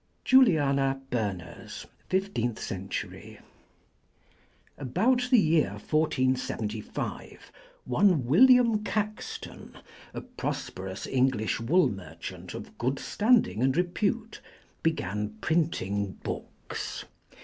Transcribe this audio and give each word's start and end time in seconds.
JULIANA 0.25 0.99
BERNERS 1.11 1.85
(Fifteenth 2.09 2.57
Century) 2.59 3.39
About 4.75 5.27
the 5.29 5.37
year 5.37 5.73
1475 5.73 7.51
one 7.85 8.25
William 8.25 8.83
Caxton, 8.83 9.77
a 10.15 10.21
prosperous 10.21 11.05
English 11.05 11.59
wool 11.59 11.87
merchant 11.87 12.55
of 12.55 12.79
good 12.79 12.97
standing 12.97 13.61
and 13.61 13.77
repute, 13.77 14.41
began 14.81 15.35
printing 15.39 16.13
books. 16.23 17.05